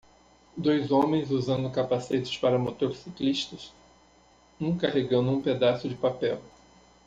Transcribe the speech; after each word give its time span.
Dois 0.57 0.91
homens 0.91 1.29
usando 1.29 1.69
capacetes 1.69 2.35
para 2.35 2.57
motociclistas? 2.57 3.71
um 4.59 4.75
carregando 4.75 5.29
um 5.29 5.43
pedaço 5.43 5.87
de 5.87 5.93
papel. 5.93 6.41